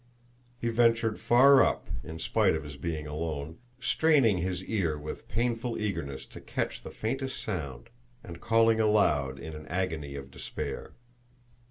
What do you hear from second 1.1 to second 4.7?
far up in spite of his being alone, straining his